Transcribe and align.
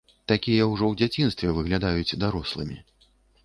Такія 0.31 0.63
ўжо 0.71 0.89
у 0.93 0.95
дзяцінстве 1.01 1.53
выглядаюць 1.59 2.17
дарослымі. 2.27 2.83